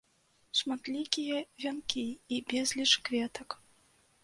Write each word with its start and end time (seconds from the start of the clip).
Шматлікія 0.59 1.35
вянкі 1.67 2.05
і 2.37 2.41
безліч 2.51 2.91
кветак. 3.11 3.49